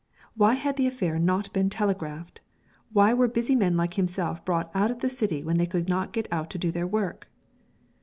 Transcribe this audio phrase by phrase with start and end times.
[0.35, 2.41] Why had the affair not been telegraphed?
[2.91, 6.11] Why were busy men like himself brought out of the city when they could not
[6.11, 7.27] get on to do their work?